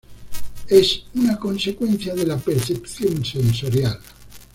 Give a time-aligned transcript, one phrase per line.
[0.67, 3.99] Es una consecuencia de la percepción sensorial.